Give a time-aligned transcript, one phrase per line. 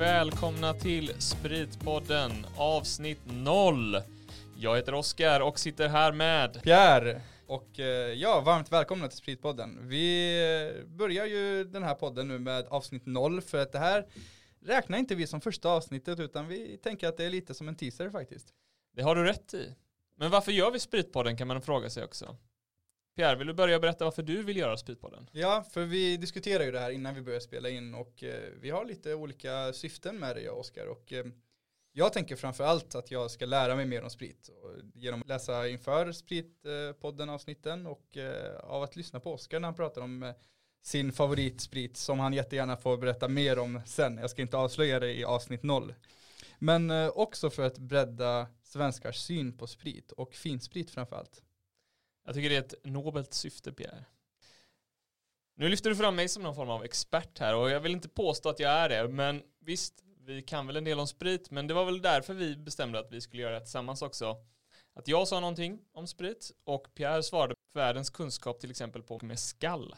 [0.00, 3.96] välkomna till Spritpodden avsnitt 0.
[4.56, 9.88] Jag heter Oskar och sitter här med Pierre och eh, ja, varmt välkomna till Spritpodden.
[9.88, 10.38] Vi
[10.78, 14.06] eh, börjar ju den här podden nu med avsnitt 0 för att det här
[14.64, 17.76] räknar inte vi som första avsnittet utan vi tänker att det är lite som en
[17.76, 18.48] teaser faktiskt.
[18.96, 19.74] Det har du rätt i.
[20.16, 22.36] Men varför gör vi Spritpodden kan man fråga sig också.
[23.20, 25.28] Pierre, vill du börja berätta varför du vill göra Spritpodden?
[25.32, 28.70] Ja, för vi diskuterar ju det här innan vi börjar spela in och eh, vi
[28.70, 31.24] har lite olika syften med det jag och Oskar och eh,
[31.92, 35.28] jag tänker framför allt att jag ska lära mig mer om sprit och genom att
[35.28, 40.22] läsa inför Spritpodden avsnitten och eh, av att lyssna på Oskar när han pratar om
[40.22, 40.34] eh,
[40.82, 44.18] sin favoritsprit som han jättegärna får berätta mer om sen.
[44.18, 45.94] Jag ska inte avslöja det i avsnitt noll.
[46.58, 51.42] Men eh, också för att bredda svenskars syn på sprit och finsprit framför allt.
[52.24, 54.04] Jag tycker det är ett nobelt syfte Pierre.
[55.54, 58.08] Nu lyfter du fram mig som någon form av expert här och jag vill inte
[58.08, 61.66] påstå att jag är det, men visst, vi kan väl en del om sprit, men
[61.66, 64.36] det var väl därför vi bestämde att vi skulle göra det tillsammans också.
[64.94, 69.18] Att jag sa någonting om sprit och Pierre svarade på världens kunskap till exempel på
[69.22, 69.94] med skall.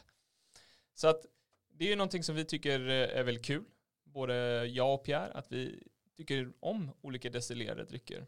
[0.95, 1.27] Så att
[1.70, 3.65] det är ju någonting som vi tycker eh, är väldigt kul,
[4.05, 8.27] både jag och Pierre, att vi tycker om olika destillerade drycker.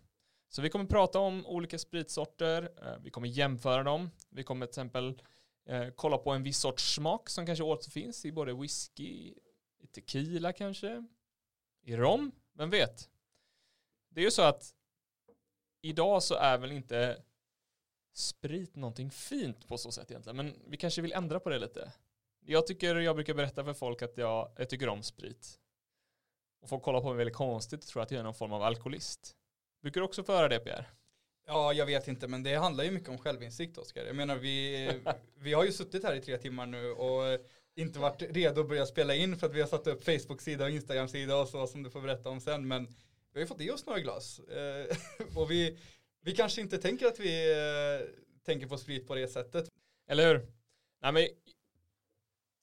[0.54, 4.70] Så vi kommer prata om olika spritsorter, eh, vi kommer jämföra dem, vi kommer till
[4.70, 5.22] exempel
[5.66, 9.34] eh, kolla på en viss sorts smak som kanske återfinns i både whisky,
[9.78, 11.06] i tequila kanske,
[11.82, 13.10] i rom, vem vet?
[14.08, 14.74] Det är ju så att
[15.80, 17.22] idag så är väl inte
[18.12, 21.92] sprit någonting fint på så sätt egentligen, men vi kanske vill ändra på det lite.
[22.40, 25.60] Jag tycker, jag brukar berätta för folk att jag, jag tycker om sprit.
[26.60, 28.62] Och folk kollar på mig väldigt konstigt och tror att jag är någon form av
[28.62, 29.36] alkoholist.
[29.84, 30.86] Brukar du också få höra det Pierre?
[31.46, 34.04] Ja, jag vet inte, men det handlar ju mycket om självinsikt Oskar.
[34.04, 34.90] Jag menar, vi,
[35.34, 37.40] vi har ju suttit här i tre timmar nu och
[37.74, 40.70] inte varit redo att börja spela in för att vi har satt upp Facebook-sida och
[40.70, 42.68] Instagram-sida och så som du får berätta om sen.
[42.68, 42.94] Men vi
[43.34, 44.38] har ju fått i oss några glas.
[44.38, 44.96] Eh,
[45.36, 45.78] och vi,
[46.20, 48.08] vi kanske inte tänker att vi eh,
[48.44, 49.68] tänker på sprit på det sättet.
[50.08, 50.46] Eller hur?
[51.02, 51.28] Nej, men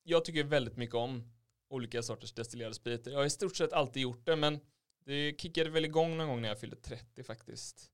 [0.04, 1.32] jag tycker väldigt mycket om
[1.70, 3.12] olika sorters destillerade spriter.
[3.12, 4.60] Jag har i stort sett alltid gjort det, men
[5.06, 7.92] det kickade väl igång någon gång när jag fyllde 30 faktiskt.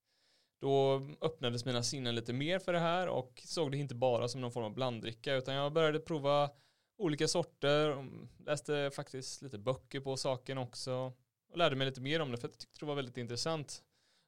[0.62, 4.42] Då öppnades mina sinnen lite mer för det här och såg det inte bara som
[4.42, 6.50] någon form av blanddricka utan jag började prova
[6.98, 11.14] olika sorter, mm, läste faktiskt lite böcker på saken också
[11.50, 13.84] och lärde mig lite mer om det för jag tyckte det var väldigt intressant.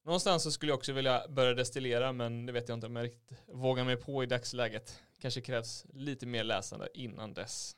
[0.06, 3.06] Någonstans så skulle jag också vilja börja destillera men det vet jag inte om jag
[3.06, 5.04] riktigt vågar mig på i dagsläget.
[5.22, 7.76] Kanske krävs lite mer läsande innan dess.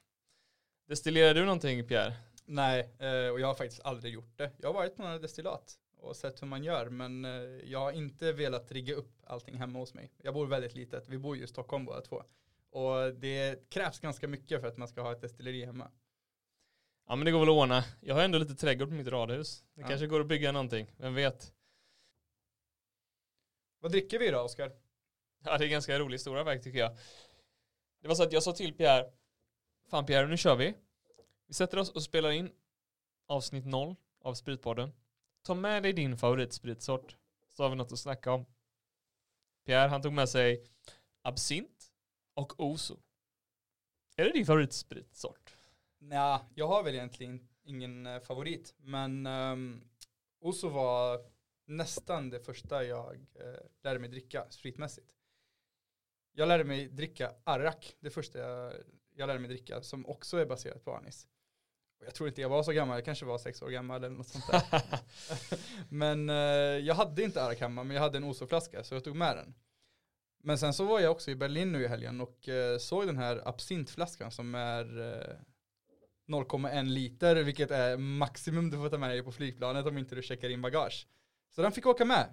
[0.88, 2.14] Destillerar du någonting Pierre?
[2.54, 4.52] Nej, eh, och jag har faktiskt aldrig gjort det.
[4.58, 7.32] Jag har varit på några destillat och sett hur man gör men eh,
[7.72, 10.12] jag har inte velat rigga upp allting hemma hos mig.
[10.18, 12.24] Jag bor väldigt litet, vi bor ju i Stockholm båda två.
[12.70, 15.92] Och det krävs ganska mycket för att man ska ha ett destilleri hemma.
[17.08, 17.84] Ja men det går väl att ordna.
[18.02, 19.64] Jag har ändå lite trädgård på mitt radhus.
[19.74, 19.88] Det ja.
[19.88, 21.54] kanske går att bygga någonting, vem vet.
[23.80, 24.72] Vad dricker vi idag Oskar?
[25.44, 26.98] Ja det är ganska rolig historia faktiskt tycker jag.
[28.02, 29.12] Det var så att jag sa till Pierre,
[29.90, 30.74] fan Pierre nu kör vi.
[31.52, 32.52] Vi sätter oss och spelar in
[33.28, 34.92] avsnitt 0 av Spritpodden.
[35.42, 37.18] Ta med dig din favoritspritsort
[37.50, 38.46] så har vi något att snacka om.
[39.66, 40.64] Pierre han tog med sig
[41.22, 41.94] absint
[42.34, 43.00] och oso.
[44.16, 45.56] Är det din favoritspritsort?
[46.00, 48.74] Nej, jag har väl egentligen ingen eh, favorit.
[48.78, 49.90] Men um,
[50.40, 51.22] oso var
[51.66, 55.14] nästan det första jag uh, lärde mig dricka spritmässigt.
[56.32, 58.74] Jag lärde mig dricka arrak, det första jag,
[59.14, 61.28] jag lärde mig dricka, som också är baserat på anis.
[62.06, 64.28] Jag tror inte jag var så gammal, jag kanske var sex år gammal eller något
[64.28, 64.82] sånt där.
[65.90, 66.36] men uh,
[66.86, 69.54] jag hade inte arrak hemma, men jag hade en Oso-flaska så jag tog med den.
[70.44, 73.18] Men sen så var jag också i Berlin nu i helgen och uh, såg den
[73.18, 75.36] här absintflaskan som är uh,
[76.28, 80.22] 0,1 liter, vilket är maximum du får ta med dig på flygplanet om inte du
[80.22, 81.08] checkar in bagage.
[81.50, 82.28] Så den fick åka med.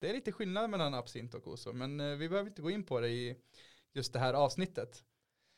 [0.00, 2.84] Det är lite skillnad mellan absint och oso, men uh, vi behöver inte gå in
[2.84, 3.36] på det i
[3.92, 5.04] just det här avsnittet.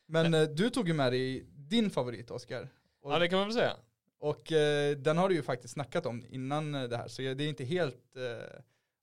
[0.06, 2.68] Men uh, du tog ju med dig din favorit, Oskar.
[3.02, 3.76] Ja, det kan man väl säga.
[4.18, 7.48] Och uh, den har du ju faktiskt snackat om innan det här, så det är
[7.48, 8.16] inte helt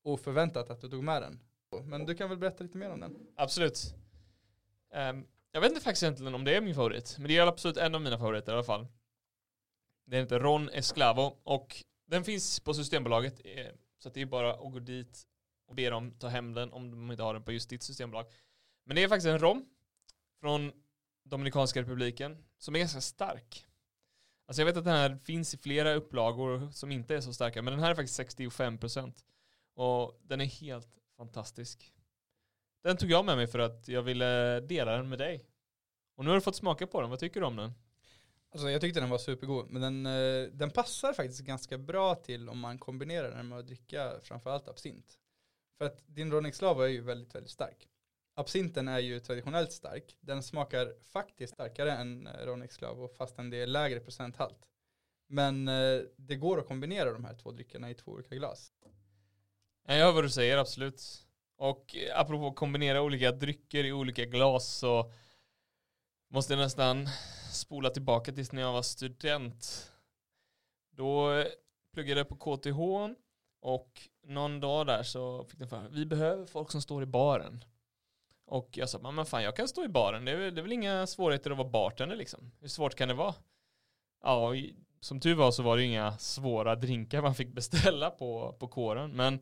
[0.03, 1.39] oförväntat att du tog med den.
[1.83, 3.27] Men du kan väl berätta lite mer om den?
[3.35, 3.94] Absolut.
[4.94, 7.77] Um, jag vet inte faktiskt egentligen om det är min favorit, men det är absolut
[7.77, 8.88] en av mina favoriter i alla fall.
[10.05, 13.67] Den heter Ron Esclavo och den finns på Systembolaget, eh,
[13.99, 15.27] så det är bara att gå dit
[15.67, 18.25] och be dem ta hem den om de inte har den på just ditt systembolag.
[18.85, 19.65] Men det är faktiskt en rom
[20.41, 20.71] från
[21.23, 23.66] Dominikanska republiken som är ganska stark.
[24.47, 27.61] Alltså jag vet att den här finns i flera upplagor som inte är så starka,
[27.61, 29.13] men den här är faktiskt 65%
[29.73, 31.94] och den är helt fantastisk.
[32.83, 35.45] Den tog jag med mig för att jag ville dela den med dig.
[36.15, 37.71] Och nu har du fått smaka på den, vad tycker du om den?
[38.51, 42.49] Alltså jag tyckte den var supergod, men den, eh, den passar faktiskt ganska bra till
[42.49, 45.19] om man kombinerar den med att dricka framförallt absint.
[45.77, 47.88] För att din Ronixlava är ju väldigt, väldigt stark.
[48.39, 50.17] Absinten är ju traditionellt stark.
[50.19, 54.67] Den smakar faktiskt starkare än eh, Ronix-Clavo fastän det är lägre procenthalt.
[55.27, 58.71] Men eh, det går att kombinera de här två dryckerna i två olika glas.
[59.87, 61.27] Jag hör vad du säger, absolut.
[61.55, 65.13] Och eh, apropå att kombinera olika drycker i olika glas så
[66.29, 67.07] måste jag nästan
[67.51, 69.91] spola tillbaka tills när jag var student.
[70.91, 71.43] Då
[71.93, 72.79] pluggade jag på KTH
[73.61, 77.63] och någon dag där så fick jag för vi behöver folk som står i baren.
[78.47, 80.63] Och jag sa, men fan jag kan stå i baren, det är, väl, det är
[80.63, 82.51] väl inga svårigheter att vara bartender liksom.
[82.59, 83.35] Hur svårt kan det vara?
[84.23, 84.53] Ja,
[84.99, 89.11] som tur var så var det inga svåra drinkar man fick beställa på, på kåren.
[89.11, 89.39] Men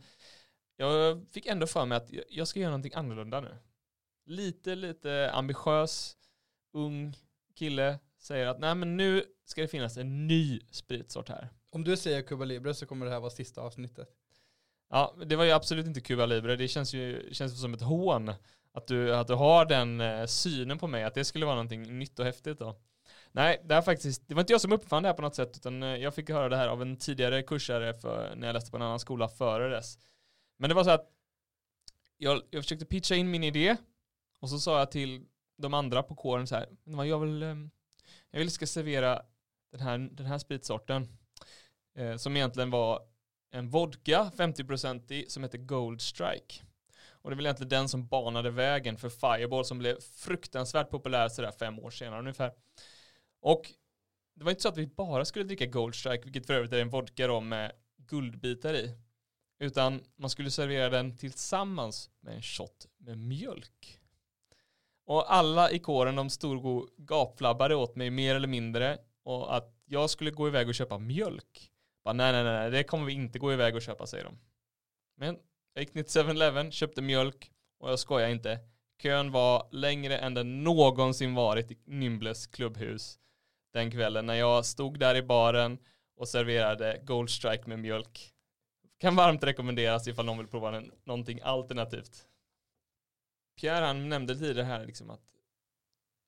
[0.78, 3.57] jag fick ändå för mig att jag ska göra någonting annorlunda nu.
[4.25, 6.18] Lite, lite ambitiös,
[6.74, 7.16] ung
[7.56, 11.50] kille säger att nej men nu ska det finnas en ny spritsort här.
[11.69, 14.10] Om du säger Cuba Libre så kommer det här vara sista avsnittet.
[14.90, 16.56] Ja, det var ju absolut inte Cuba Libre.
[16.56, 18.31] Det känns ju känns som ett hån
[18.75, 22.00] att du, att du har den eh, synen på mig, att det skulle vara någonting
[22.00, 22.75] nytt och häftigt då.
[23.31, 25.57] Nej, det, här faktiskt, det var inte jag som uppfann det här på något sätt,
[25.57, 28.72] utan eh, jag fick höra det här av en tidigare kursare för, när jag läste
[28.72, 29.98] på en annan skola före dess.
[30.57, 31.12] Men det var så att
[32.18, 33.77] jag, jag försökte pitcha in min idé
[34.39, 35.25] och så sa jag till
[35.57, 36.68] de andra på kåren så här,
[37.06, 37.71] jag vill, ehm,
[38.31, 39.21] jag vill ska servera
[39.71, 41.18] den här, den här spritsorten
[41.95, 43.01] eh, som egentligen var
[43.51, 46.65] en vodka 50% som heter Gold Strike.
[47.25, 51.30] Och det är väl egentligen den som banade vägen för Fireball som blev fruktansvärt populär
[51.30, 52.51] sådär fem år senare ungefär.
[53.42, 53.72] Och
[54.36, 56.89] det var inte så att vi bara skulle dricka Goldstrike, vilket för övrigt är en
[56.89, 58.98] vodka då med guldbitar i.
[59.60, 64.00] Utan man skulle servera den tillsammans med en shot med mjölk.
[65.06, 70.10] Och alla i kåren, de storgo gapflabbade åt mig mer eller mindre och att jag
[70.10, 71.71] skulle gå iväg och köpa mjölk.
[72.04, 74.38] Bara, nej, nej, nej, det kommer vi inte gå iväg och köpa, säger de.
[75.16, 75.38] Men
[75.75, 78.60] jag gick ner till 7-Eleven, köpte mjölk och jag skojar inte.
[79.01, 83.19] Kön var längre än den någonsin varit i Nymbles klubbhus
[83.74, 85.77] den kvällen när jag stod där i baren
[86.18, 88.33] och serverade Gold Strike med mjölk.
[89.00, 92.28] Kan varmt rekommenderas ifall någon vill prova någonting alternativt.
[93.60, 95.21] Pierre han nämnde tidigare här liksom att,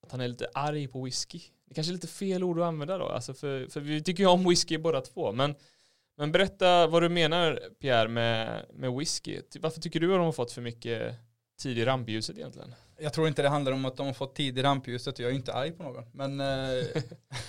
[0.03, 1.41] att han är lite arg på whisky.
[1.65, 4.29] Det kanske är lite fel ord att använda då, alltså för, för vi tycker ju
[4.29, 5.31] om whisky båda två.
[5.31, 5.55] Men,
[6.17, 9.41] men berätta vad du menar Pierre med, med whisky.
[9.59, 11.15] Varför tycker du att de har fått för mycket
[11.57, 12.73] tid i rampljuset egentligen?
[12.99, 15.35] Jag tror inte det handlar om att de har fått tid i rampljuset jag är
[15.35, 16.03] inte arg på någon.
[16.13, 16.85] Men, eh,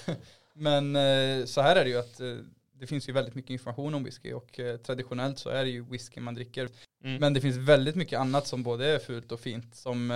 [0.55, 2.37] men eh, så här är det ju att eh,
[2.75, 6.21] det finns ju väldigt mycket information om whisky och traditionellt så är det ju whisky
[6.21, 6.69] man dricker.
[7.05, 7.17] Mm.
[7.21, 10.13] Men det finns väldigt mycket annat som både är fult och fint som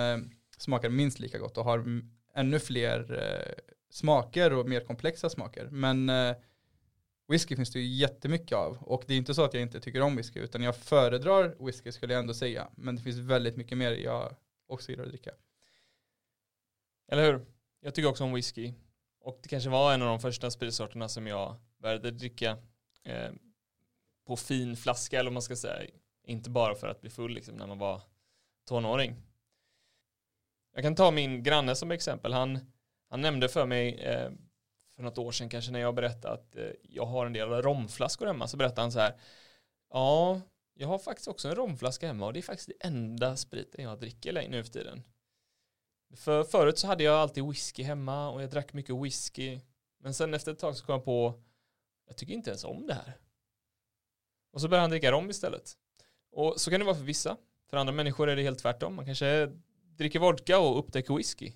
[0.57, 2.01] smakar minst lika gott och har
[2.35, 3.23] ännu fler
[3.89, 5.67] smaker och mer komplexa smaker.
[5.71, 6.11] Men
[7.27, 10.01] whisky finns det ju jättemycket av och det är inte så att jag inte tycker
[10.01, 12.69] om whisky utan jag föredrar whisky skulle jag ändå säga.
[12.75, 14.35] Men det finns väldigt mycket mer jag
[14.67, 15.31] också gillar att dricka.
[17.07, 17.45] Eller hur?
[17.79, 18.73] Jag tycker också om whisky.
[19.19, 22.57] Och det kanske var en av de första spritsorterna som jag började dricka
[23.03, 23.31] eh,
[24.27, 25.89] på fin flaska eller vad man ska säga.
[26.23, 28.01] Inte bara för att bli full liksom, när man var
[28.67, 29.15] tonåring.
[30.73, 32.33] Jag kan ta min granne som exempel.
[32.33, 32.59] Han,
[33.09, 34.31] han nämnde för mig eh,
[34.95, 38.25] för något år sedan kanske när jag berättade att eh, jag har en del romflaskor
[38.25, 39.19] hemma så berättade han så här.
[39.89, 40.41] Ja,
[40.73, 43.99] jag har faktiskt också en romflaska hemma och det är faktiskt det enda spriten jag
[43.99, 45.03] dricker nu för tiden.
[46.15, 49.59] För förut så hade jag alltid whisky hemma och jag drack mycket whisky.
[49.99, 51.41] Men sen efter ett tag så kom jag på,
[52.07, 53.17] jag tycker inte ens om det här.
[54.53, 55.77] Och så började han dricka rom istället.
[56.31, 57.37] Och så kan det vara för vissa.
[57.69, 58.95] För andra människor är det helt tvärtom.
[58.95, 59.51] Man kanske
[59.97, 61.51] dricker vodka och upptäcker whisky.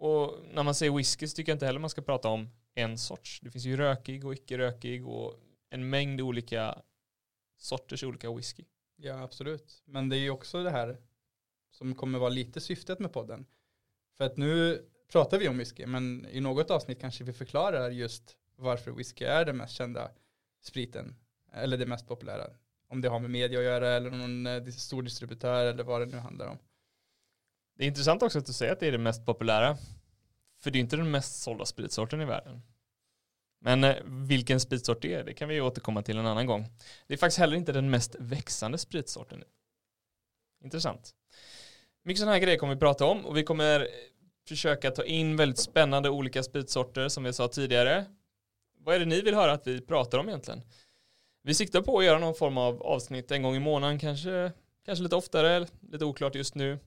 [0.00, 2.98] Och när man säger whisky så tycker jag inte heller man ska prata om en
[2.98, 3.40] sorts.
[3.40, 5.34] Det finns ju rökig och icke rökig och
[5.70, 6.82] en mängd olika
[7.56, 8.64] sorters olika whisky.
[8.96, 9.82] Ja, absolut.
[9.84, 10.96] Men det är ju också det här
[11.70, 13.46] som kommer vara lite syftet med podden.
[14.16, 18.36] För att nu pratar vi om whisky, men i något avsnitt kanske vi förklarar just
[18.56, 20.10] varför whisky är den mest kända
[20.60, 21.16] spriten,
[21.52, 22.46] eller det mest populära.
[22.88, 26.06] Om det har med media att göra eller någon eh, stor distributör eller vad det
[26.06, 26.58] nu handlar om.
[27.80, 29.76] Det är intressant också att du säger att det är det mest populära.
[30.58, 32.62] För det är inte den mest sålda spritsorten i världen.
[33.60, 36.66] Men eh, vilken spritsort det är, det kan vi återkomma till en annan gång.
[37.06, 39.44] Det är faktiskt heller inte den mest växande spritsorten.
[40.64, 41.14] Intressant.
[42.02, 43.86] Mycket sådana här grejer kommer vi prata om och vi kommer eh,
[44.48, 48.04] försöka ta in väldigt spännande olika spritsorter som vi sa tidigare.
[48.78, 50.62] Vad är det ni vill höra att vi pratar om egentligen?
[51.42, 54.52] Vi siktar på att göra någon form av avsnitt en gång i månaden, kanske,
[54.84, 56.78] kanske lite oftare, lite oklart just nu.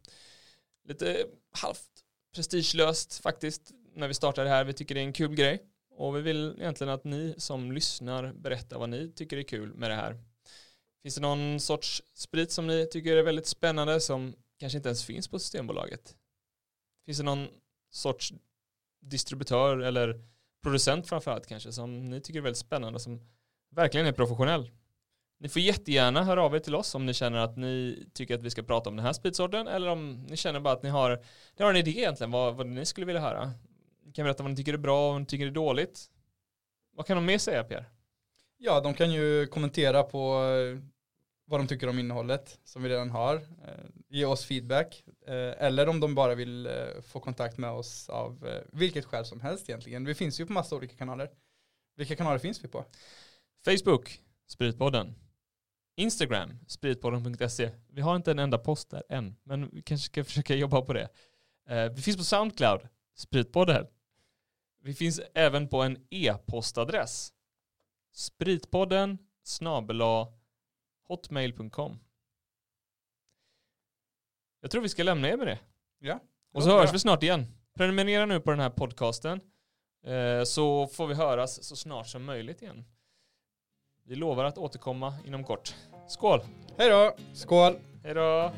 [0.83, 1.89] Lite halvt
[2.35, 4.63] prestigelöst faktiskt när vi startar det här.
[4.63, 5.61] Vi tycker det är en kul grej
[5.97, 9.89] Och vi vill egentligen att ni som lyssnar berättar vad ni tycker är kul med
[9.89, 10.17] det här.
[11.03, 15.05] Finns det någon sorts sprit som ni tycker är väldigt spännande som kanske inte ens
[15.05, 16.15] finns på Systembolaget?
[17.05, 17.47] Finns det någon
[17.91, 18.33] sorts
[19.01, 20.25] distributör eller
[20.63, 23.19] producent framförallt kanske som ni tycker är väldigt spännande som
[23.71, 24.71] verkligen är professionell?
[25.43, 28.43] Ni får jättegärna höra av er till oss om ni känner att ni tycker att
[28.43, 31.23] vi ska prata om den här spritsorten eller om ni känner bara att ni har,
[31.57, 33.51] ni har en idé egentligen vad, vad ni skulle vilja höra.
[34.05, 36.05] Ni kan berätta vad ni tycker är bra och vad ni tycker är dåligt.
[36.95, 37.85] Vad kan de mer säga Pierre?
[38.57, 40.79] Ja, de kan ju kommentera på eh,
[41.45, 43.35] vad de tycker om innehållet som vi redan har.
[43.35, 45.03] Eh, ge oss feedback.
[45.27, 46.69] Eh, eller om de bara vill
[47.07, 50.05] få kontakt med oss av vilket skäl som helst egentligen.
[50.05, 51.29] Vi finns ju på massa olika kanaler.
[51.95, 52.85] Vilka kanaler finns vi på?
[53.65, 55.15] Facebook, Spritpodden.
[55.95, 57.71] Instagram, spritpodden.se.
[57.89, 60.93] Vi har inte en enda post där än, men vi kanske ska försöka jobba på
[60.93, 61.09] det.
[61.95, 62.81] Vi finns på Soundcloud,
[63.15, 63.87] Spritpodden.
[64.83, 67.33] Vi finns även på en e-postadress.
[68.13, 70.27] Spritpodden snabela
[71.07, 71.99] hotmail.com.
[74.61, 75.59] Jag tror vi ska lämna er med det.
[75.99, 76.19] Ja.
[76.51, 77.45] Och så hörs vi snart igen.
[77.73, 79.41] Prenumerera nu på den här podcasten
[80.03, 82.85] eh, så får vi höras så snart som möjligt igen.
[84.05, 85.75] Vi lovar att återkomma inom kort.
[86.07, 86.39] Skål!
[86.77, 87.15] Hej då!
[87.33, 87.73] Skål!
[88.03, 88.51] Hej då!